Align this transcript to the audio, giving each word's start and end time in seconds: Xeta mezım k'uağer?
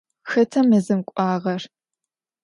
Xeta 0.31 0.61
mezım 0.69 1.01
k'uağer? 1.07 1.61